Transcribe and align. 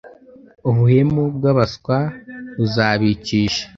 Ubuhemu 0.69 1.21
bw’abaswa 1.35 1.97
buzabicisha 2.57 3.63